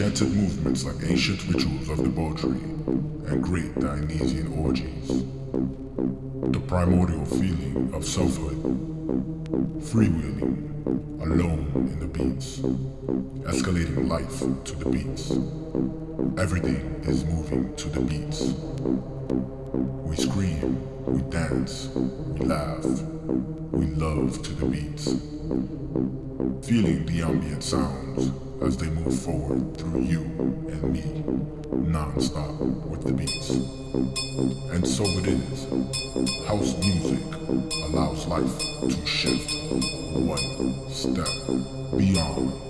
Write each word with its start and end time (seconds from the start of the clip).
enchanted 0.00 0.34
movements 0.34 0.84
like 0.84 0.96
ancient 1.10 1.46
rituals 1.46 1.90
of 1.90 2.02
debauchery 2.02 2.62
and 3.28 3.42
great 3.42 3.78
Dionysian 3.78 4.50
orgies. 4.58 5.08
The 5.08 6.60
primordial 6.66 7.26
feeling 7.26 7.92
of 7.92 8.02
selfhood, 8.06 8.56
freewheeling, 9.90 11.20
alone 11.20 11.70
in 11.74 12.00
the 12.00 12.06
beats, 12.06 12.60
escalating 13.44 14.08
life 14.08 14.40
to 14.64 14.74
the 14.76 14.88
beats. 14.88 15.32
Everything 16.40 16.80
is 17.04 17.26
moving 17.26 17.76
to 17.76 17.88
the 17.90 18.00
beats. 18.00 18.54
We 20.08 20.16
scream, 20.16 20.80
we 21.04 21.20
dance, 21.30 21.90
we 21.94 22.46
laugh, 22.46 22.84
we 23.70 23.84
love 23.86 24.42
to 24.44 24.52
the 24.54 24.64
beats. 24.64 25.08
Feeling 26.62 27.06
the 27.06 27.22
ambient 27.22 27.62
sounds 27.62 28.30
as 28.62 28.76
they 28.76 28.88
move 28.90 29.18
forward 29.18 29.76
through 29.76 30.02
you 30.02 30.20
and 30.20 30.92
me, 30.92 31.24
non-stop 31.90 32.60
with 32.60 33.02
the 33.02 33.12
beats. 33.12 33.50
And 34.70 34.86
so 34.86 35.04
it 35.04 35.26
is. 35.26 35.64
House 36.46 36.76
music 36.78 37.24
allows 37.88 38.26
life 38.26 38.58
to 38.82 39.06
shift 39.06 39.52
one 40.14 40.90
step 40.90 41.28
beyond. 41.96 42.69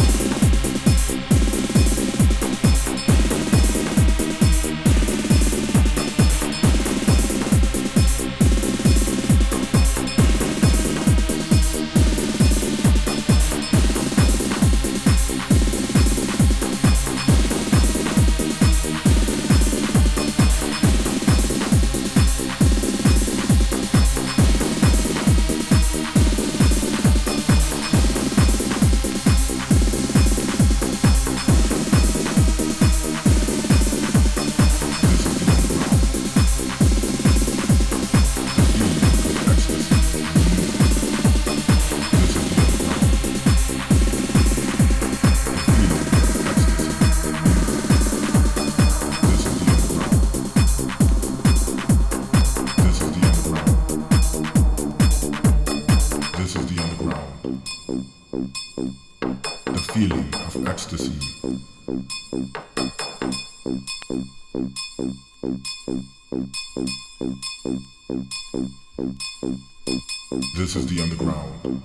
This 70.71 70.85
is 70.85 70.95
the 70.95 71.03
underground. 71.03 71.83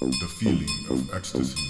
The 0.00 0.28
feeling 0.38 0.68
of 0.88 1.12
ecstasy. 1.12 1.65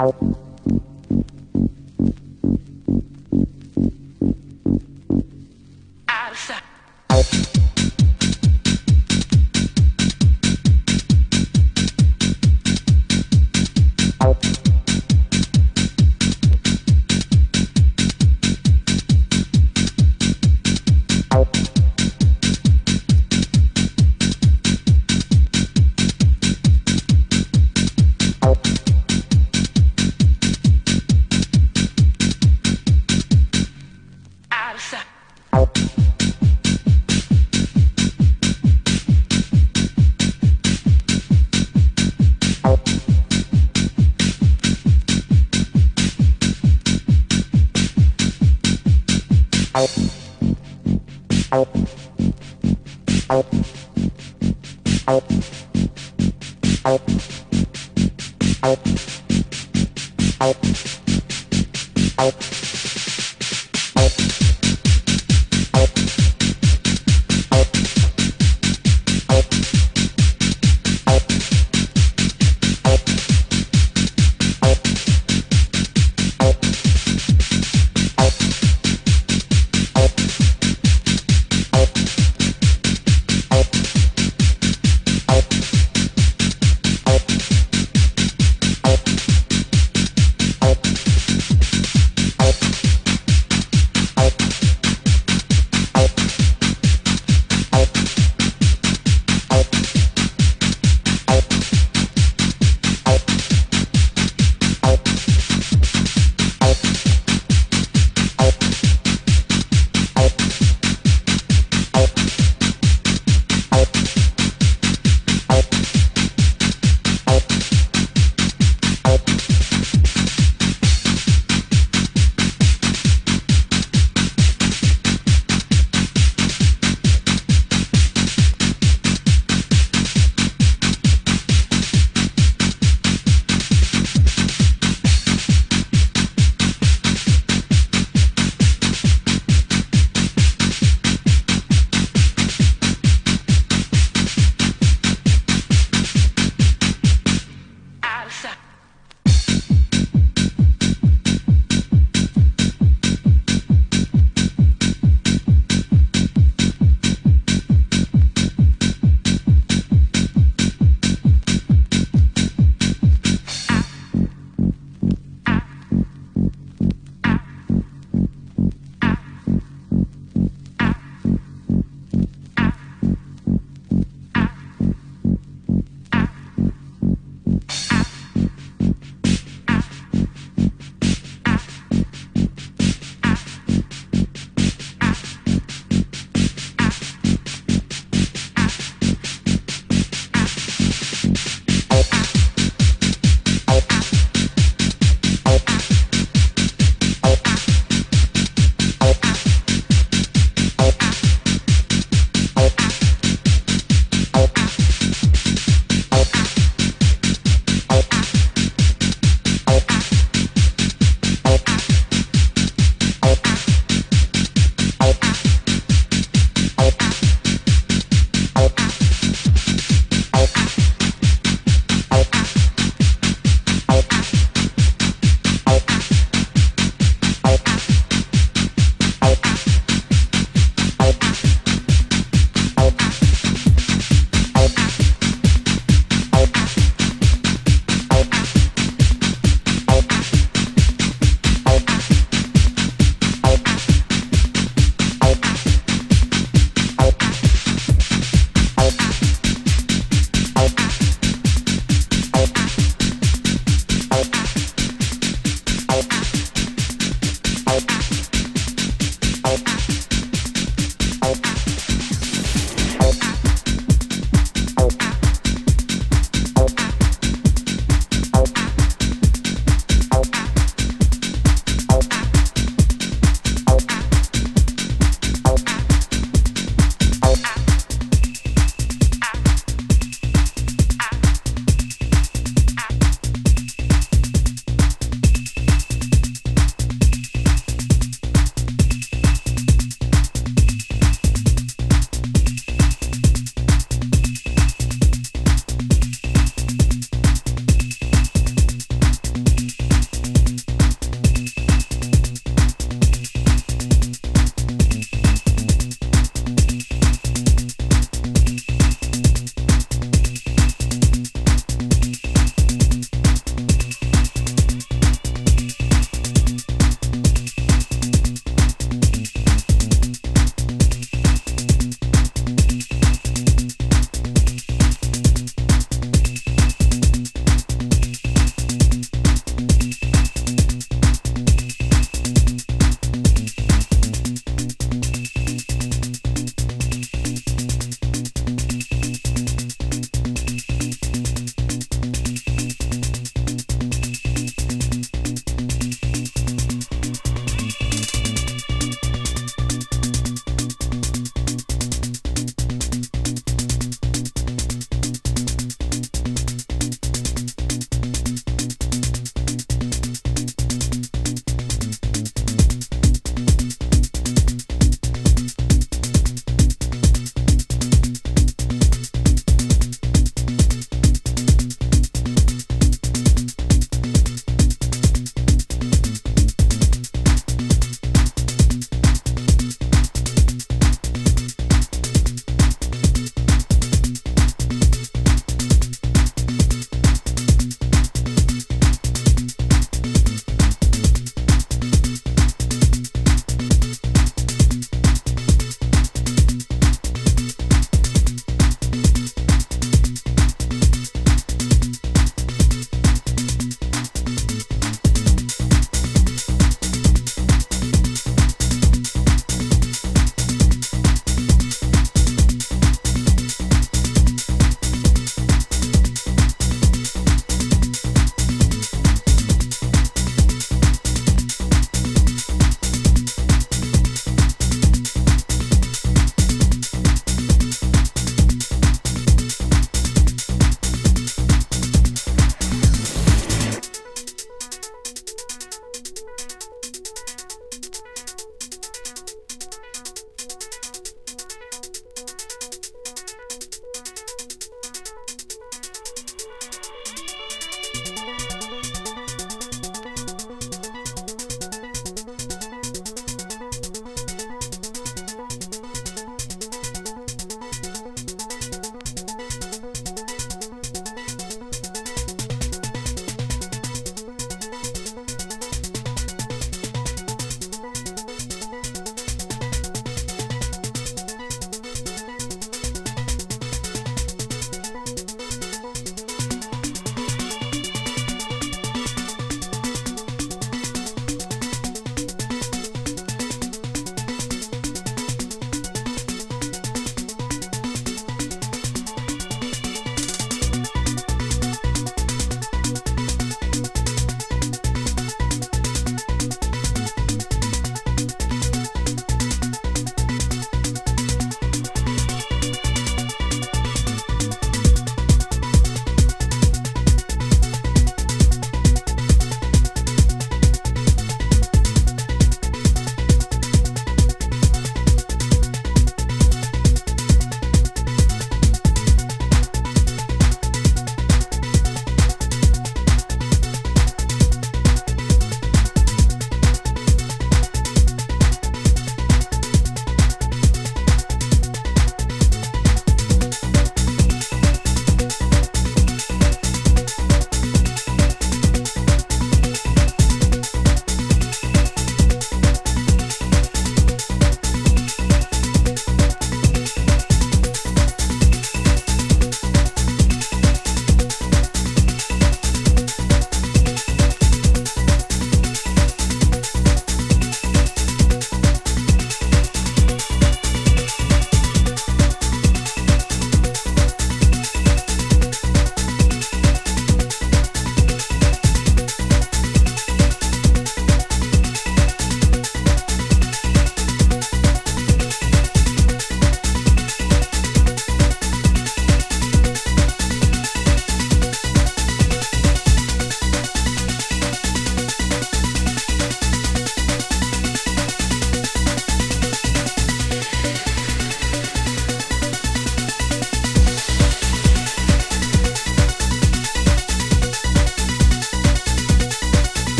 Out. 0.00 0.47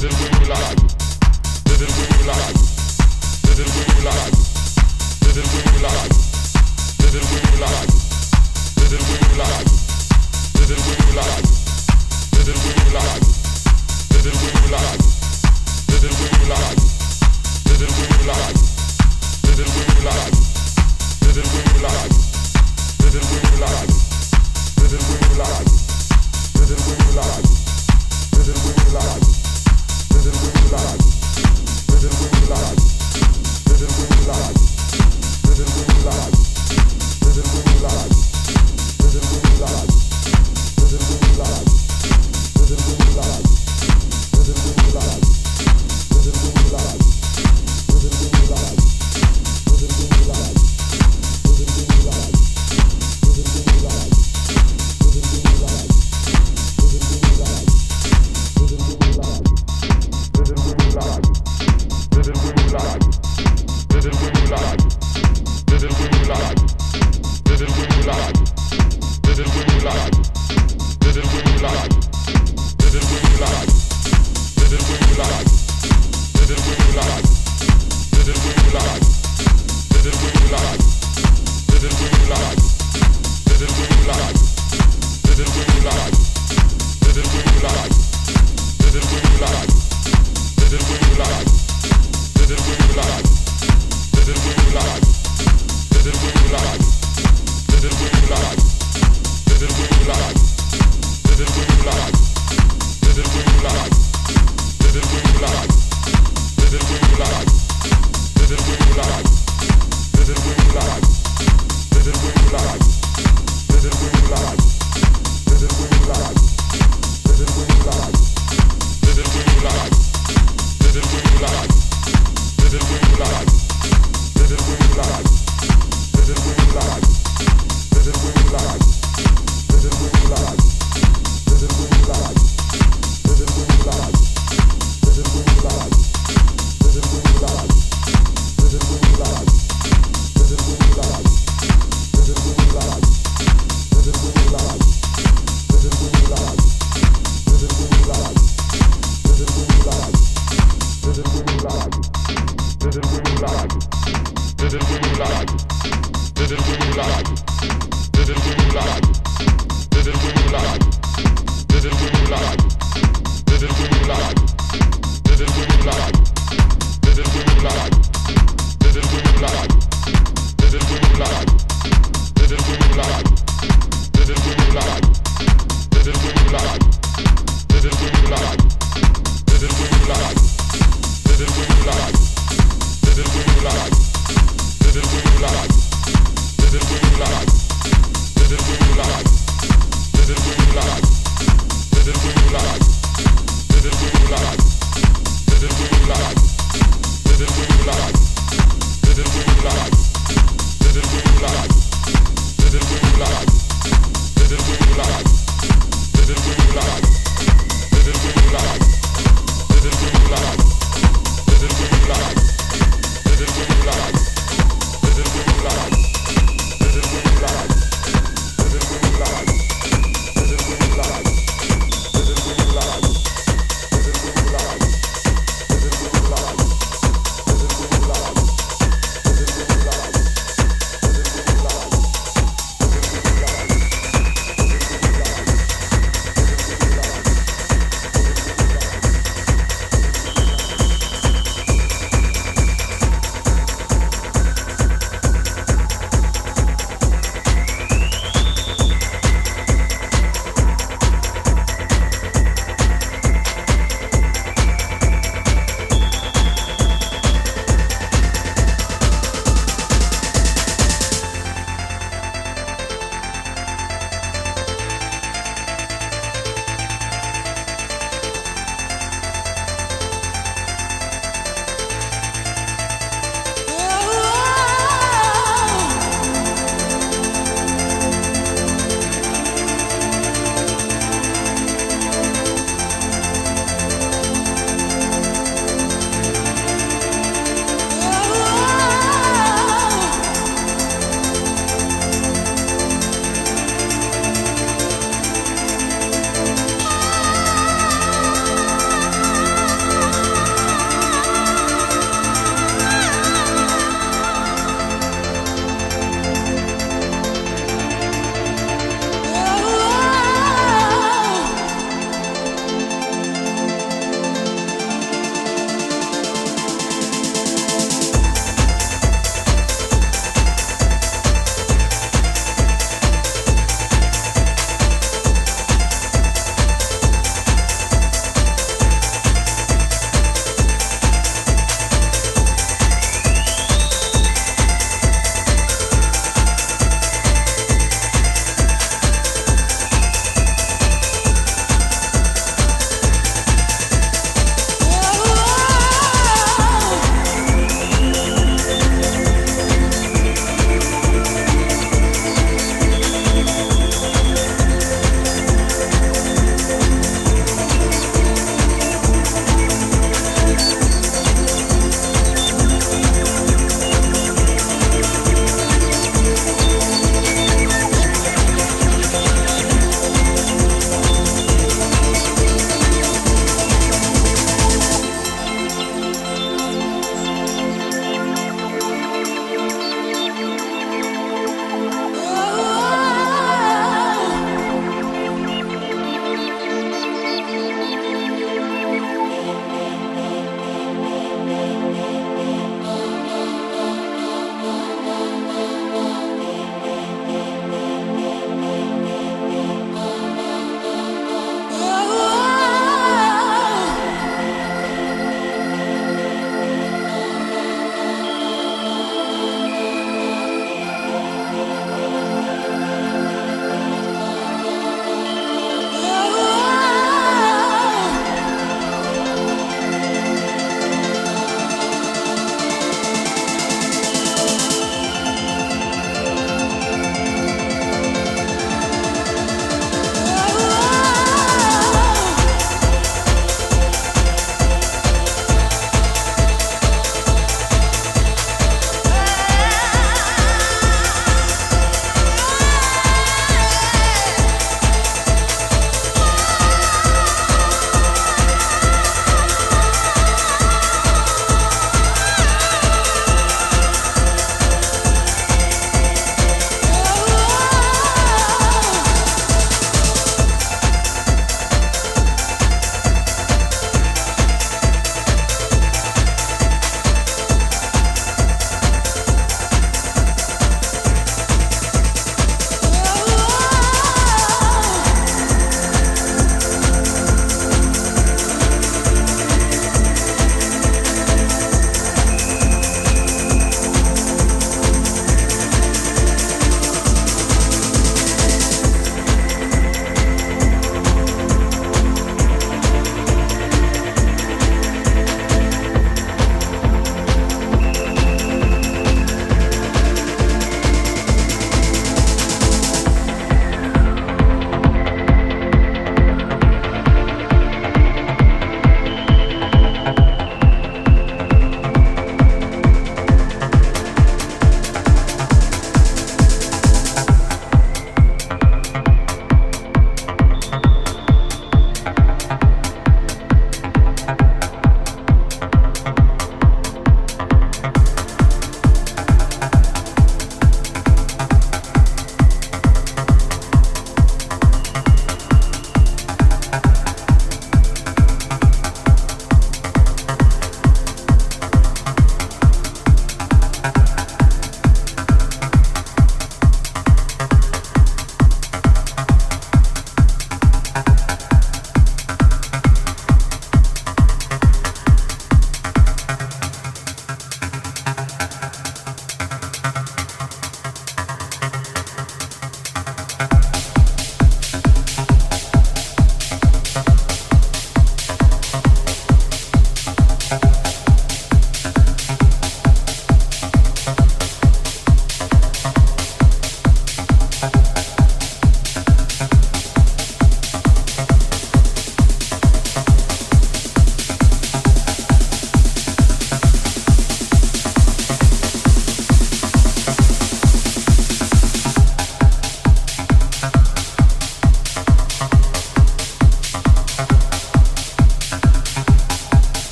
Live 0.00 0.12
it 0.12 0.20
with 0.20 0.48
your 28.84 29.00
life. 29.00 29.37
life. 30.72 31.88
Living 31.88 32.16
with 32.20 32.50
life. 32.50 33.68
Living 33.68 33.86
with 33.86 34.28
life. 34.28 34.57